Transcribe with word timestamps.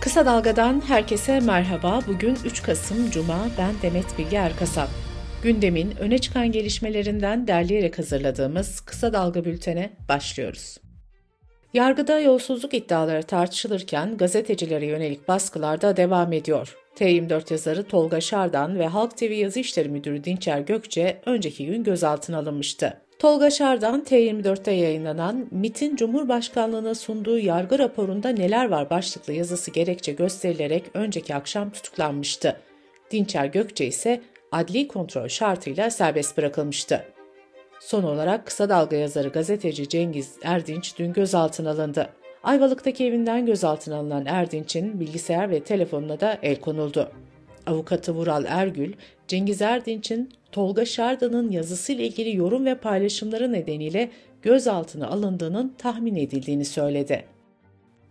Kısa 0.00 0.26
Dalga'dan 0.26 0.82
herkese 0.88 1.40
merhaba. 1.40 2.00
Bugün 2.06 2.38
3 2.44 2.62
Kasım 2.62 3.10
Cuma. 3.10 3.46
Ben 3.58 3.74
Demet 3.82 4.18
Bilge 4.18 4.36
Erkasap. 4.36 4.88
Gündemin 5.42 5.96
öne 6.00 6.18
çıkan 6.18 6.52
gelişmelerinden 6.52 7.46
derleyerek 7.46 7.98
hazırladığımız 7.98 8.80
Kısa 8.80 9.12
Dalga 9.12 9.44
bültene 9.44 9.90
başlıyoruz. 10.08 10.76
Yargıda 11.74 12.20
yolsuzluk 12.20 12.74
iddiaları 12.74 13.22
tartışılırken 13.22 14.16
gazetecilere 14.16 14.86
yönelik 14.86 15.28
baskılar 15.28 15.80
da 15.80 15.96
devam 15.96 16.32
ediyor. 16.32 16.76
T24 16.96 17.52
yazarı 17.52 17.84
Tolga 17.84 18.20
Şardan 18.20 18.78
ve 18.78 18.86
Halk 18.86 19.16
TV 19.16 19.32
Yazı 19.32 19.60
İşleri 19.60 19.88
Müdürü 19.88 20.24
Dinçer 20.24 20.60
Gökçe 20.60 21.20
önceki 21.26 21.66
gün 21.66 21.84
gözaltına 21.84 22.38
alınmıştı. 22.38 23.00
Tolga 23.18 23.50
Şardan 23.50 24.00
T24'te 24.00 24.72
yayınlanan 24.72 25.48
MIT'in 25.50 25.96
Cumhurbaşkanlığına 25.96 26.94
sunduğu 26.94 27.38
yargı 27.38 27.78
raporunda 27.78 28.28
neler 28.28 28.68
var 28.68 28.90
başlıklı 28.90 29.32
yazısı 29.32 29.70
gerekçe 29.70 30.12
gösterilerek 30.12 30.84
önceki 30.94 31.34
akşam 31.34 31.70
tutuklanmıştı. 31.70 32.60
Dinçer 33.10 33.46
Gökçe 33.46 33.86
ise 33.86 34.20
adli 34.52 34.88
kontrol 34.88 35.28
şartıyla 35.28 35.90
serbest 35.90 36.36
bırakılmıştı. 36.36 37.04
Son 37.80 38.02
olarak 38.02 38.46
kısa 38.46 38.68
dalga 38.68 38.96
yazarı 38.96 39.28
gazeteci 39.28 39.88
Cengiz 39.88 40.36
Erdinç 40.42 40.98
dün 40.98 41.12
gözaltına 41.12 41.70
alındı. 41.70 42.08
Ayvalık'taki 42.42 43.04
evinden 43.04 43.46
gözaltına 43.46 43.96
alınan 43.96 44.26
Erdinç'in 44.26 45.00
bilgisayar 45.00 45.50
ve 45.50 45.60
telefonuna 45.60 46.20
da 46.20 46.38
el 46.42 46.60
konuldu. 46.60 47.12
Avukatı 47.66 48.14
Vural 48.14 48.44
Ergül, 48.48 48.92
Cengiz 49.28 49.62
Erdinç'in 49.62 50.37
Tolga 50.52 50.84
Şardan'ın 50.84 51.50
yazısıyla 51.50 52.04
ilgili 52.04 52.36
yorum 52.36 52.66
ve 52.66 52.74
paylaşımları 52.74 53.52
nedeniyle 53.52 54.10
gözaltına 54.42 55.08
alındığının 55.08 55.74
tahmin 55.78 56.16
edildiğini 56.16 56.64
söyledi. 56.64 57.24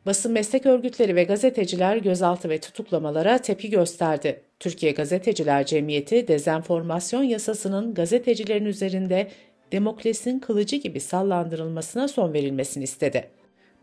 Basın 0.05 0.31
meslek 0.31 0.65
örgütleri 0.65 1.15
ve 1.15 1.23
gazeteciler 1.23 1.97
gözaltı 1.97 2.49
ve 2.49 2.59
tutuklamalara 2.59 3.37
tepki 3.37 3.69
gösterdi. 3.69 4.41
Türkiye 4.59 4.91
Gazeteciler 4.91 5.65
Cemiyeti 5.65 6.27
dezenformasyon 6.27 7.23
yasasının 7.23 7.93
gazetecilerin 7.93 8.65
üzerinde 8.65 9.27
demokrasinin 9.71 10.39
kılıcı 10.39 10.75
gibi 10.75 10.99
sallandırılmasına 10.99 12.07
son 12.07 12.33
verilmesini 12.33 12.83
istedi. 12.83 13.29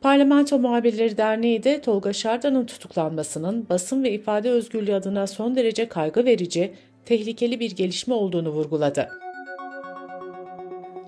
Parlamento 0.01 0.59
Muhabirleri 0.59 1.17
Derneği 1.17 1.65
de 1.65 1.81
Tolga 1.81 2.13
Şardan'ın 2.13 2.67
tutuklanmasının 2.67 3.69
basın 3.69 4.05
ve 4.05 4.13
ifade 4.13 4.51
özgürlüğü 4.51 4.95
adına 4.95 5.27
son 5.27 5.57
derece 5.57 5.89
kaygı 5.89 6.25
verici, 6.25 6.73
tehlikeli 7.07 7.61
bir 7.61 7.71
gelişme 7.71 8.15
olduğunu 8.15 8.49
vurguladı. 8.49 9.09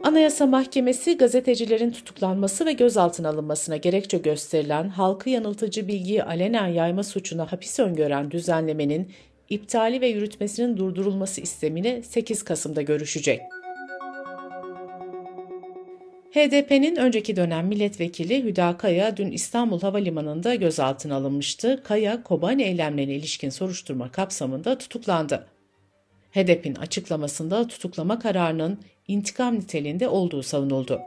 Anayasa 0.03 0.47
Mahkemesi 0.47 1.17
gazetecilerin 1.17 1.91
tutuklanması 1.91 2.67
ve 2.67 2.73
gözaltına 2.73 3.29
alınmasına 3.29 3.77
gerekçe 3.77 4.19
gösterilen 4.19 4.89
halkı 4.89 5.31
yanıltıcı 5.31 5.89
bilgiyi 5.89 6.25
alenen 6.25 6.67
yayma 6.67 7.03
suçuna 7.03 7.53
hapis 7.53 7.79
öngören 7.81 8.31
düzenlemenin 8.31 9.11
iptali 9.51 10.01
ve 10.01 10.09
yürütmesinin 10.09 10.77
durdurulması 10.77 11.41
istemini 11.41 12.03
8 12.03 12.43
Kasım'da 12.43 12.83
görüşecek. 12.83 13.41
HDP'nin 16.31 16.97
önceki 16.97 17.37
dönem 17.37 17.67
milletvekili 17.67 18.45
Hüda 18.45 18.77
Kaya 18.77 19.17
dün 19.17 19.31
İstanbul 19.31 19.81
Havalimanı'nda 19.81 20.55
gözaltına 20.55 21.15
alınmıştı. 21.15 21.83
Kaya, 21.85 22.23
Kobani 22.23 22.63
eylemlerine 22.63 23.15
ilişkin 23.15 23.51
soruşturma 23.51 24.13
kapsamında 24.13 24.79
tutuklandı. 24.79 25.47
HDP'nin 26.35 26.75
açıklamasında 26.75 27.69
tutuklama 27.69 28.19
kararının 28.19 28.79
intikam 29.09 29.55
niteliğinde 29.55 30.09
olduğu 30.09 30.43
savunuldu. 30.43 31.01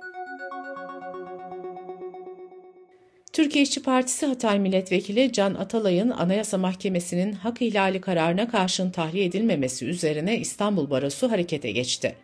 Türkiye 3.34 3.64
İşçi 3.64 3.84
Partisi 3.84 4.26
Hatay 4.26 4.60
Milletvekili 4.60 5.34
Can 5.34 5.56
Atalay'ın 5.56 6.10
Anayasa 6.10 6.58
Mahkemesi'nin 6.58 7.34
hak 7.34 7.62
ihlali 7.62 8.02
kararına 8.02 8.50
karşın 8.50 8.92
tahliye 8.92 9.26
edilmemesi 9.26 9.86
üzerine 9.86 10.38
İstanbul 10.40 10.90
Barosu 10.90 11.32
harekete 11.32 11.72
geçti. 11.72 12.16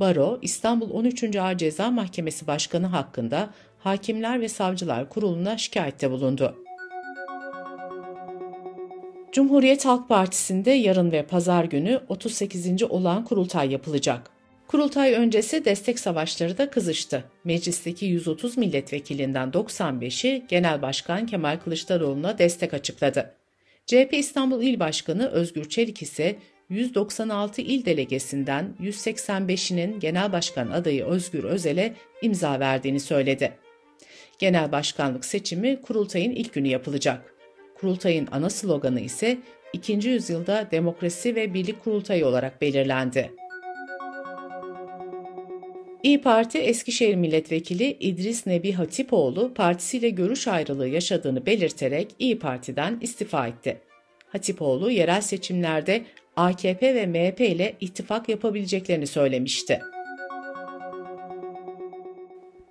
Baro, 0.00 0.38
İstanbul 0.42 0.90
13. 0.90 1.36
Ağır 1.36 1.58
Ceza 1.58 1.90
Mahkemesi 1.90 2.46
Başkanı 2.46 2.86
hakkında 2.86 3.50
Hakimler 3.78 4.40
ve 4.40 4.48
Savcılar 4.48 5.08
Kurulu'na 5.08 5.58
şikayette 5.58 6.10
bulundu. 6.10 6.65
Cumhuriyet 9.36 9.84
Halk 9.84 10.08
Partisi'nde 10.08 10.70
yarın 10.70 11.12
ve 11.12 11.22
pazar 11.22 11.64
günü 11.64 12.00
38. 12.08 12.82
olan 12.82 13.24
kurultay 13.24 13.70
yapılacak. 13.70 14.30
Kurultay 14.68 15.12
öncesi 15.12 15.64
destek 15.64 15.98
savaşları 15.98 16.58
da 16.58 16.70
kızıştı. 16.70 17.24
Meclisteki 17.44 18.06
130 18.06 18.58
milletvekilinden 18.58 19.50
95'i 19.50 20.44
Genel 20.48 20.82
Başkan 20.82 21.26
Kemal 21.26 21.58
Kılıçdaroğlu'na 21.64 22.38
destek 22.38 22.74
açıkladı. 22.74 23.34
CHP 23.86 24.08
İstanbul 24.12 24.62
İl 24.62 24.80
Başkanı 24.80 25.28
Özgür 25.28 25.68
Çelik 25.68 26.02
ise 26.02 26.36
196 26.68 27.62
il 27.62 27.84
delegesinden 27.84 28.74
185'inin 28.80 30.00
genel 30.00 30.32
başkan 30.32 30.70
adayı 30.70 31.04
Özgür 31.04 31.44
Özel'e 31.44 31.94
imza 32.22 32.60
verdiğini 32.60 33.00
söyledi. 33.00 33.52
Genel 34.38 34.72
başkanlık 34.72 35.24
seçimi 35.24 35.80
kurultayın 35.80 36.30
ilk 36.30 36.52
günü 36.54 36.68
yapılacak. 36.68 37.35
Kurultayın 37.80 38.28
ana 38.32 38.50
sloganı 38.50 39.00
ise 39.00 39.38
2. 39.72 39.92
yüzyılda 39.92 40.68
demokrasi 40.70 41.34
ve 41.34 41.54
birlik 41.54 41.84
kurultayı 41.84 42.26
olarak 42.26 42.60
belirlendi. 42.62 43.32
İyi 46.02 46.20
Parti 46.20 46.58
Eskişehir 46.58 47.14
Milletvekili 47.14 47.96
İdris 48.00 48.46
Nebi 48.46 48.72
Hatipoğlu 48.72 49.54
partisiyle 49.54 50.08
görüş 50.10 50.48
ayrılığı 50.48 50.88
yaşadığını 50.88 51.46
belirterek 51.46 52.08
İyi 52.18 52.38
Parti'den 52.38 52.98
istifa 53.00 53.46
etti. 53.46 53.80
Hatipoğlu 54.28 54.90
yerel 54.90 55.20
seçimlerde 55.20 56.02
AKP 56.36 56.94
ve 56.94 57.06
MHP 57.06 57.40
ile 57.40 57.74
ittifak 57.80 58.28
yapabileceklerini 58.28 59.06
söylemişti. 59.06 59.80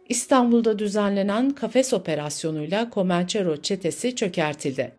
İstanbul'da 0.10 0.80
düzenlenen 0.80 1.50
kafes 1.50 1.94
operasyonuyla 1.94 2.90
Comanchero 2.94 3.58
çetesi 3.58 4.16
çökertildi. 4.16 4.92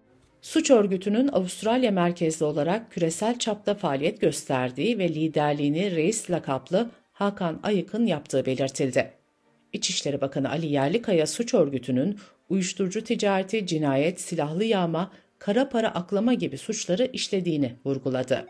Suç 0.42 0.70
örgütünün 0.70 1.28
Avustralya 1.28 1.90
merkezli 1.90 2.44
olarak 2.44 2.92
küresel 2.92 3.38
çapta 3.38 3.74
faaliyet 3.74 4.20
gösterdiği 4.20 4.98
ve 4.98 5.08
liderliğini 5.08 5.96
reis 5.96 6.30
lakaplı 6.30 6.90
Hakan 7.12 7.60
Ayık'ın 7.62 8.06
yaptığı 8.06 8.46
belirtildi. 8.46 9.12
İçişleri 9.72 10.20
Bakanı 10.20 10.50
Ali 10.50 10.66
Yerlikaya 10.66 11.26
suç 11.26 11.54
örgütünün 11.54 12.18
uyuşturucu 12.48 13.04
ticareti, 13.04 13.66
cinayet, 13.66 14.20
silahlı 14.20 14.64
yağma, 14.64 15.12
kara 15.38 15.68
para 15.68 15.88
aklama 15.88 16.34
gibi 16.34 16.58
suçları 16.58 17.10
işlediğini 17.12 17.72
vurguladı. 17.84 18.46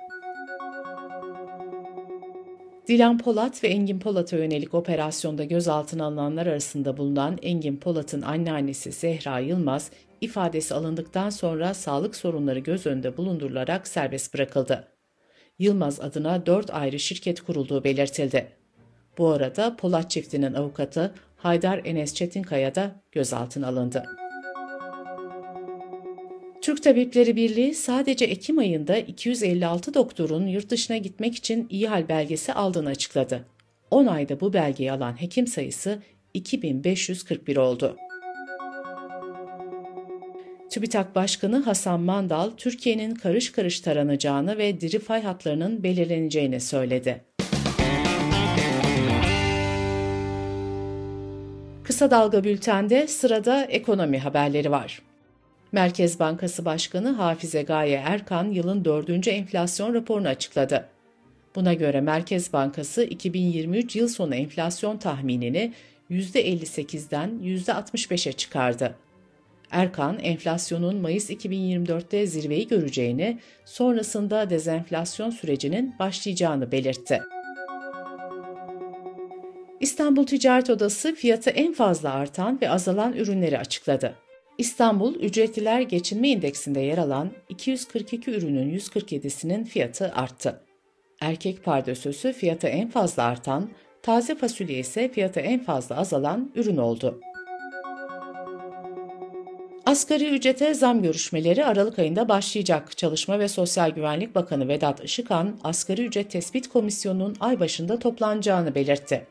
Dilan 2.88 3.18
Polat 3.18 3.64
ve 3.64 3.68
Engin 3.68 3.98
Polat'a 3.98 4.36
yönelik 4.36 4.74
operasyonda 4.74 5.44
gözaltına 5.44 6.04
alınanlar 6.04 6.46
arasında 6.46 6.96
bulunan 6.96 7.38
Engin 7.42 7.76
Polat'ın 7.76 8.22
anneannesi 8.22 8.92
Zehra 8.92 9.38
Yılmaz, 9.38 9.90
ifadesi 10.20 10.74
alındıktan 10.74 11.30
sonra 11.30 11.74
sağlık 11.74 12.16
sorunları 12.16 12.58
göz 12.58 12.86
önünde 12.86 13.16
bulundurularak 13.16 13.88
serbest 13.88 14.34
bırakıldı. 14.34 14.88
Yılmaz 15.58 16.00
adına 16.00 16.46
dört 16.46 16.74
ayrı 16.74 16.98
şirket 16.98 17.40
kurulduğu 17.40 17.84
belirtildi. 17.84 18.48
Bu 19.18 19.28
arada 19.28 19.76
Polat 19.76 20.10
çiftinin 20.10 20.54
avukatı 20.54 21.14
Haydar 21.36 21.80
Enes 21.84 22.14
Çetinkaya 22.14 22.74
da 22.74 23.02
gözaltına 23.12 23.68
alındı. 23.68 24.04
Türk 26.66 26.82
Tabipleri 26.82 27.36
Birliği 27.36 27.74
sadece 27.74 28.24
Ekim 28.24 28.58
ayında 28.58 28.96
256 28.96 29.94
doktorun 29.94 30.46
yurt 30.46 30.70
dışına 30.70 30.96
gitmek 30.96 31.36
için 31.36 31.66
iyi 31.70 31.88
hal 31.88 32.08
belgesi 32.08 32.52
aldığını 32.52 32.88
açıkladı. 32.88 33.44
10 33.90 34.06
ayda 34.06 34.40
bu 34.40 34.52
belgeyi 34.52 34.92
alan 34.92 35.20
hekim 35.20 35.46
sayısı 35.46 36.02
2541 36.34 37.56
oldu. 37.56 37.96
TÜBİTAK 40.70 41.14
Başkanı 41.14 41.62
Hasan 41.62 42.00
Mandal, 42.00 42.50
Türkiye'nin 42.56 43.14
karış 43.14 43.52
karış 43.52 43.80
taranacağını 43.80 44.58
ve 44.58 44.80
diri 44.80 44.98
fay 44.98 45.22
hatlarının 45.22 45.82
belirleneceğini 45.82 46.60
söyledi. 46.60 47.24
Kısa 51.84 52.10
Dalga 52.10 52.44
Bülten'de 52.44 53.06
sırada 53.06 53.64
ekonomi 53.64 54.18
haberleri 54.18 54.70
var. 54.70 55.02
Merkez 55.72 56.20
Bankası 56.20 56.64
Başkanı 56.64 57.08
Hafize 57.08 57.62
Gaye 57.62 58.02
Erkan 58.04 58.50
yılın 58.50 58.84
dördüncü 58.84 59.30
enflasyon 59.30 59.94
raporunu 59.94 60.28
açıkladı. 60.28 60.88
Buna 61.54 61.74
göre 61.74 62.00
Merkez 62.00 62.52
Bankası 62.52 63.04
2023 63.04 63.96
yıl 63.96 64.08
sonu 64.08 64.34
enflasyon 64.34 64.96
tahminini 64.96 65.72
%58'den 66.10 67.30
%65'e 67.42 68.32
çıkardı. 68.32 68.94
Erkan, 69.70 70.18
enflasyonun 70.18 70.96
Mayıs 70.96 71.30
2024'te 71.30 72.26
zirveyi 72.26 72.68
göreceğini, 72.68 73.38
sonrasında 73.64 74.50
dezenflasyon 74.50 75.30
sürecinin 75.30 75.94
başlayacağını 75.98 76.72
belirtti. 76.72 77.22
İstanbul 79.80 80.26
Ticaret 80.26 80.70
Odası 80.70 81.14
fiyatı 81.14 81.50
en 81.50 81.72
fazla 81.72 82.12
artan 82.12 82.60
ve 82.60 82.70
azalan 82.70 83.12
ürünleri 83.12 83.58
açıkladı. 83.58 84.25
İstanbul 84.58 85.14
Ücretliler 85.14 85.80
Geçinme 85.80 86.28
İndeksinde 86.28 86.80
yer 86.80 86.98
alan 86.98 87.30
242 87.48 88.30
ürünün 88.30 88.78
147'sinin 88.78 89.64
fiyatı 89.64 90.12
arttı. 90.14 90.60
Erkek 91.20 91.64
pardösüsü 91.64 92.32
fiyatı 92.32 92.66
en 92.66 92.88
fazla 92.88 93.22
artan, 93.22 93.70
taze 94.02 94.34
fasulye 94.34 94.78
ise 94.78 95.08
fiyatı 95.08 95.40
en 95.40 95.64
fazla 95.64 95.96
azalan 95.96 96.52
ürün 96.54 96.76
oldu. 96.76 97.20
Asgari 99.86 100.28
ücrete 100.28 100.74
zam 100.74 101.02
görüşmeleri 101.02 101.64
Aralık 101.64 101.98
ayında 101.98 102.28
başlayacak. 102.28 102.96
Çalışma 102.96 103.38
ve 103.38 103.48
Sosyal 103.48 103.90
Güvenlik 103.90 104.34
Bakanı 104.34 104.68
Vedat 104.68 105.04
Işıkhan, 105.04 105.58
Asgari 105.64 106.06
Ücret 106.06 106.30
Tespit 106.30 106.68
Komisyonu'nun 106.68 107.36
ay 107.40 107.60
başında 107.60 107.98
toplanacağını 107.98 108.74
belirtti. 108.74 109.26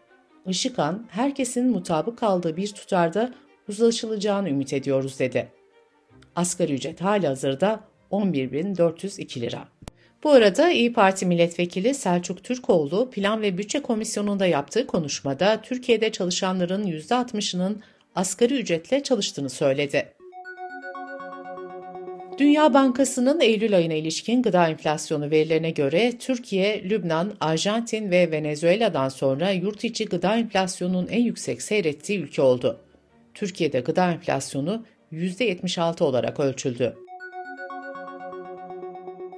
Işıkhan, 0.47 1.05
herkesin 1.09 1.71
mutabık 1.71 2.17
kaldığı 2.17 2.57
bir 2.57 2.67
tutarda 2.67 3.33
uzlaşılacağını 3.69 4.49
ümit 4.49 4.73
ediyoruz 4.73 5.19
dedi. 5.19 5.47
Asgari 6.35 6.73
ücret 6.73 7.01
hali 7.01 7.27
hazırda 7.27 7.83
11.402 8.11 9.41
lira. 9.41 9.67
Bu 10.23 10.31
arada 10.31 10.71
İyi 10.71 10.93
Parti 10.93 11.25
milletvekili 11.25 11.93
Selçuk 11.93 12.43
Türkoğlu 12.43 13.09
Plan 13.09 13.41
ve 13.41 13.57
Bütçe 13.57 13.81
Komisyonu'nda 13.81 14.45
yaptığı 14.45 14.87
konuşmada 14.87 15.61
Türkiye'de 15.61 16.11
çalışanların 16.11 16.87
%60'ının 16.87 17.81
asgari 18.15 18.53
ücretle 18.53 19.03
çalıştığını 19.03 19.49
söyledi. 19.49 20.15
Dünya 22.37 22.73
Bankası'nın 22.73 23.41
Eylül 23.41 23.75
ayına 23.77 23.93
ilişkin 23.93 24.41
gıda 24.41 24.69
enflasyonu 24.69 25.31
verilerine 25.31 25.71
göre 25.71 26.11
Türkiye, 26.19 26.89
Lübnan, 26.89 27.33
Arjantin 27.39 28.11
ve 28.11 28.31
Venezuela'dan 28.31 29.09
sonra 29.09 29.51
yurt 29.51 29.83
içi 29.83 30.05
gıda 30.05 30.35
enflasyonunun 30.35 31.07
en 31.07 31.21
yüksek 31.21 31.61
seyrettiği 31.61 32.19
ülke 32.19 32.41
oldu. 32.41 32.84
Türkiye'de 33.35 33.79
gıda 33.79 34.11
enflasyonu 34.11 34.85
%76 35.11 36.03
olarak 36.03 36.39
ölçüldü. 36.39 36.95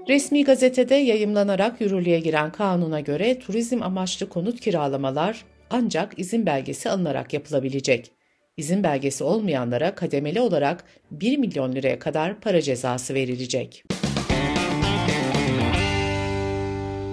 Resmi 0.09 0.43
gazetede 0.43 0.95
yayımlanarak 0.95 1.81
yürürlüğe 1.81 2.19
giren 2.19 2.51
kanuna 2.51 2.99
göre 2.99 3.39
turizm 3.39 3.83
amaçlı 3.83 4.29
konut 4.29 4.59
kiralamalar 4.59 5.45
ancak 5.69 6.19
izin 6.19 6.45
belgesi 6.45 6.89
alınarak 6.89 7.33
yapılabilecek. 7.33 8.11
İzin 8.57 8.83
belgesi 8.83 9.23
olmayanlara 9.23 9.95
kademeli 9.95 10.41
olarak 10.41 10.83
1 11.11 11.37
milyon 11.37 11.73
liraya 11.73 11.99
kadar 11.99 12.39
para 12.39 12.61
cezası 12.61 13.13
verilecek. 13.13 13.83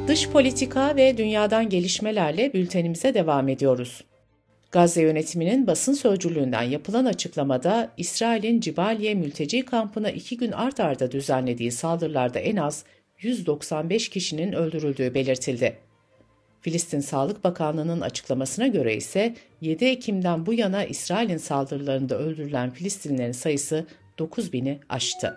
Dış 0.08 0.28
politika 0.28 0.96
ve 0.96 1.16
dünyadan 1.16 1.68
gelişmelerle 1.68 2.52
bültenimize 2.52 3.14
devam 3.14 3.48
ediyoruz. 3.48 4.04
Gazze 4.74 5.02
yönetiminin 5.02 5.66
basın 5.66 5.92
sözcülüğünden 5.92 6.62
yapılan 6.62 7.04
açıklamada 7.04 7.90
İsrail'in 7.96 8.60
Cibaliye 8.60 9.14
mülteci 9.14 9.64
kampına 9.64 10.10
iki 10.10 10.36
gün 10.36 10.52
art 10.52 10.80
arda 10.80 11.12
düzenlediği 11.12 11.72
saldırılarda 11.72 12.38
en 12.38 12.56
az 12.56 12.84
195 13.20 14.08
kişinin 14.08 14.52
öldürüldüğü 14.52 15.14
belirtildi. 15.14 15.76
Filistin 16.60 17.00
Sağlık 17.00 17.44
Bakanlığı'nın 17.44 18.00
açıklamasına 18.00 18.66
göre 18.66 18.96
ise 18.96 19.34
7 19.60 19.84
Ekim'den 19.84 20.46
bu 20.46 20.54
yana 20.54 20.84
İsrail'in 20.84 21.36
saldırılarında 21.36 22.18
öldürülen 22.18 22.70
Filistinlilerin 22.70 23.32
sayısı 23.32 23.86
9000'i 24.18 24.80
aştı. 24.88 25.36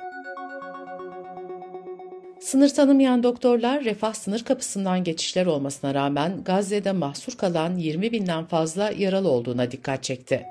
Sınır 2.47 2.69
tanımayan 2.69 3.23
doktorlar 3.23 3.83
refah 3.83 4.13
sınır 4.13 4.43
kapısından 4.43 5.03
geçişler 5.03 5.45
olmasına 5.45 5.93
rağmen 5.93 6.43
Gazze'de 6.43 6.91
mahsur 6.91 7.37
kalan 7.37 7.77
20 7.77 8.11
binden 8.11 8.45
fazla 8.45 8.91
yaralı 8.97 9.29
olduğuna 9.29 9.71
dikkat 9.71 10.03
çekti. 10.03 10.45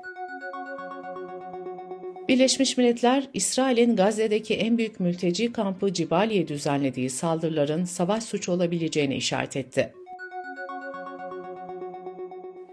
Birleşmiş 2.27 2.77
Milletler, 2.77 3.27
İsrail'in 3.33 3.95
Gazze'deki 3.95 4.55
en 4.55 4.77
büyük 4.77 4.99
mülteci 4.99 5.51
kampı 5.51 5.93
Cibali'ye 5.93 6.47
düzenlediği 6.47 7.09
saldırıların 7.09 7.85
savaş 7.85 8.23
suçu 8.23 8.51
olabileceğini 8.51 9.15
işaret 9.15 9.57
etti. 9.57 9.93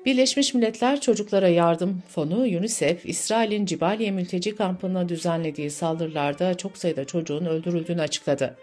Birleşmiş 0.06 0.54
Milletler 0.54 1.00
Çocuklara 1.00 1.48
Yardım 1.48 2.02
Fonu 2.08 2.36
UNICEF, 2.36 3.06
İsrail'in 3.06 3.66
Cibaliye 3.66 4.10
mülteci 4.10 4.56
kampına 4.56 5.08
düzenlediği 5.08 5.70
saldırılarda 5.70 6.56
çok 6.56 6.78
sayıda 6.78 7.04
çocuğun 7.04 7.44
öldürüldüğünü 7.44 8.00
açıkladı. 8.00 8.56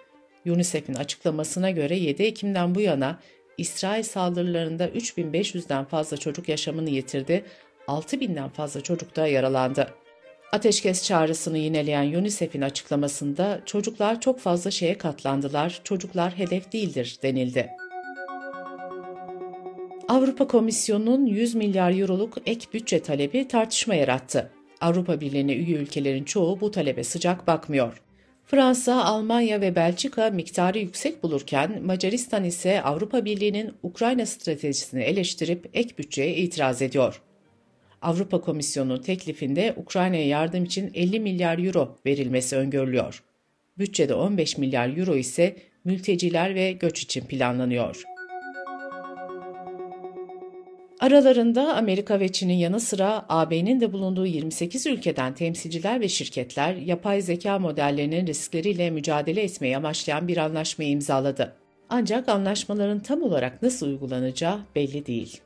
UNICEF'in 0.46 0.94
açıklamasına 0.94 1.72
göre 1.72 1.96
7 1.96 2.24
Ekim'den 2.24 2.76
bu 2.76 2.82
yana 2.82 3.20
İsrail 3.58 4.04
saldırılarında 4.04 4.88
3500'den 4.88 5.86
fazla 5.86 6.18
çocuk 6.18 6.50
yaşamını 6.50 6.90
yitirdi, 6.90 7.46
6000'den 7.88 8.50
fazla 8.50 8.82
çocuk 8.82 9.16
da 9.16 9.28
yaralandı. 9.28 9.88
Ateşkes 10.52 11.04
çağrısını 11.04 11.58
yineleyen 11.58 12.14
UNICEF'in 12.14 12.62
açıklamasında 12.62 13.62
çocuklar 13.66 14.22
çok 14.22 14.40
fazla 14.40 14.72
şeye 14.72 14.98
katlandılar, 14.98 15.82
çocuklar 15.84 16.38
hedef 16.38 16.72
değildir 16.72 17.18
denildi. 17.24 17.70
Avrupa 20.08 20.48
Komisyonu'nun 20.48 21.26
100 21.26 21.56
milyar 21.56 22.00
euroluk 22.00 22.38
ek 22.46 22.66
bütçe 22.74 23.02
talebi 23.02 23.48
tartışma 23.48 23.96
yarattı. 23.96 24.52
Avrupa 24.82 25.22
Birliği'ne 25.22 25.54
üye 25.54 25.78
ülkelerin 25.78 26.24
çoğu 26.24 26.62
bu 26.62 26.72
talebe 26.72 27.04
sıcak 27.04 27.48
bakmıyor. 27.48 28.02
Fransa, 28.46 29.04
Almanya 29.04 29.62
ve 29.62 29.76
Belçika 29.76 30.30
miktarı 30.30 30.80
yüksek 30.80 31.24
bulurken 31.24 31.84
Macaristan 31.84 32.44
ise 32.44 32.82
Avrupa 32.82 33.26
Birliği'nin 33.26 33.74
Ukrayna 33.84 34.26
stratejisini 34.26 35.04
eleştirip 35.04 35.70
ek 35.74 35.98
bütçeye 35.98 36.36
itiraz 36.36 36.82
ediyor. 36.82 37.22
Avrupa 38.02 38.42
Komisyonu 38.42 39.02
teklifinde 39.02 39.74
Ukrayna'ya 39.78 40.28
yardım 40.28 40.64
için 40.64 40.92
50 40.94 41.20
milyar 41.20 41.60
euro 41.60 41.98
verilmesi 42.06 42.56
öngörülüyor. 42.56 43.24
Bütçede 43.78 44.14
15 44.14 44.58
milyar 44.58 44.98
euro 44.98 45.16
ise 45.16 45.56
mülteciler 45.86 46.56
ve 46.56 46.72
göç 46.72 47.02
için 47.02 47.26
planlanıyor. 47.26 48.04
Aralarında 51.02 51.76
Amerika 51.76 52.20
ve 52.20 52.32
Çin'in 52.32 52.54
yanı 52.54 52.80
sıra 52.80 53.26
AB'nin 53.30 53.82
de 53.82 53.94
bulunduğu 53.94 54.26
28 54.26 54.86
ülkeden 54.86 55.34
temsilciler 55.34 56.02
ve 56.02 56.10
şirketler 56.10 56.76
yapay 56.76 57.22
zeka 57.22 57.60
modellerinin 57.60 58.28
riskleriyle 58.28 58.90
mücadele 58.90 59.44
etmeyi 59.44 59.78
amaçlayan 59.78 60.28
bir 60.28 60.38
anlaşmayı 60.38 60.90
imzaladı. 60.90 61.56
Ancak 61.90 62.30
anlaşmaların 62.30 63.00
tam 63.00 63.22
olarak 63.22 63.62
nasıl 63.62 63.88
uygulanacağı 63.88 64.60
belli 64.76 65.06
değil. 65.06 65.42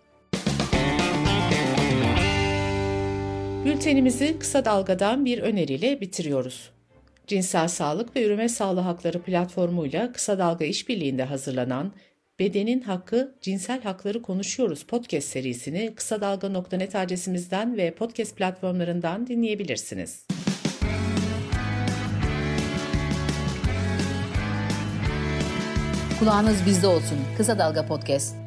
Bültenimizi 3.66 4.40
kısa 4.40 4.66
dalgadan 4.66 5.26
bir 5.26 5.40
öneriyle 5.40 6.02
bitiriyoruz. 6.02 6.70
Cinsel 7.28 7.68
Sağlık 7.68 8.16
ve 8.16 8.26
Üreme 8.26 8.50
Sağlığı 8.50 8.80
Hakları 8.80 9.22
platformuyla 9.22 10.12
kısa 10.14 10.38
dalga 10.38 10.66
işbirliğinde 10.66 11.24
hazırlanan 11.24 11.92
Bedenin 12.40 12.82
Hakkı, 12.82 13.36
Cinsel 13.42 13.84
Hakları 13.84 14.22
Konuşuyoruz 14.22 14.84
podcast 14.84 15.28
serisini 15.28 15.96
kısa 15.96 16.22
dalga.net 16.22 16.96
adresimizden 16.96 17.78
ve 17.78 17.96
podcast 17.96 18.36
platformlarından 18.36 19.28
dinleyebilirsiniz. 19.28 20.26
Kulağınız 26.20 26.66
bizde 26.66 26.88
olsun. 26.88 27.18
Kısa 27.38 27.60
Dalga 27.60 27.86
Podcast. 27.86 28.45